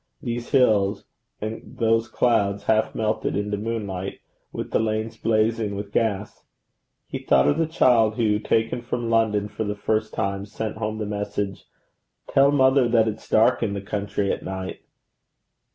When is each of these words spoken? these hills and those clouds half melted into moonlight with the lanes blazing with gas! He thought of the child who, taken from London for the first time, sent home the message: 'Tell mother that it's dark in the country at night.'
these 0.19 0.49
hills 0.49 1.05
and 1.41 1.77
those 1.77 2.07
clouds 2.07 2.63
half 2.63 2.95
melted 2.95 3.35
into 3.37 3.55
moonlight 3.55 4.19
with 4.51 4.71
the 4.71 4.79
lanes 4.79 5.15
blazing 5.15 5.75
with 5.75 5.91
gas! 5.91 6.43
He 7.07 7.19
thought 7.19 7.47
of 7.47 7.59
the 7.59 7.67
child 7.67 8.15
who, 8.15 8.39
taken 8.39 8.81
from 8.81 9.11
London 9.11 9.47
for 9.47 9.63
the 9.63 9.75
first 9.75 10.11
time, 10.11 10.47
sent 10.47 10.77
home 10.77 10.97
the 10.97 11.05
message: 11.05 11.65
'Tell 12.29 12.51
mother 12.51 12.87
that 12.87 13.07
it's 13.07 13.29
dark 13.29 13.61
in 13.61 13.73
the 13.75 13.81
country 13.83 14.31
at 14.33 14.41
night.' 14.41 14.79